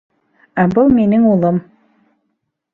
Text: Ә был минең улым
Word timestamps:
Ә 0.63 0.65
был 0.77 0.89
минең 0.95 1.29
улым 1.35 1.61